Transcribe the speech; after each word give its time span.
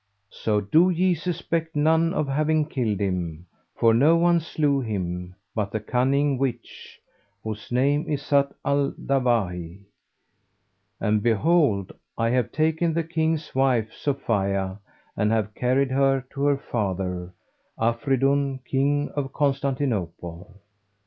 So 0.31 0.59
do 0.59 0.89
ye 0.89 1.13
suspect 1.13 1.75
none 1.75 2.11
of 2.11 2.27
having 2.27 2.65
killed 2.65 2.99
him, 2.99 3.45
for 3.75 3.93
no 3.93 4.15
one 4.15 4.39
slew 4.39 4.79
him 4.81 5.35
but 5.53 5.69
the 5.69 5.79
cunning 5.79 6.39
witch, 6.39 6.99
whose 7.43 7.71
name 7.71 8.07
is 8.09 8.23
Zat 8.25 8.51
al 8.65 8.93
Dawahi. 8.93 9.81
And 10.99 11.21
behold, 11.21 11.93
I 12.17 12.31
have 12.31 12.51
taken 12.51 12.95
the 12.95 13.03
King's 13.03 13.53
wife, 13.53 13.93
Sophia, 13.93 14.79
and 15.15 15.31
have 15.31 15.53
carried 15.53 15.91
her 15.91 16.25
to 16.31 16.45
her 16.45 16.57
father, 16.57 17.31
Afridun 17.79 18.63
King 18.65 19.11
of 19.15 19.31
Constantinople. 19.31 20.61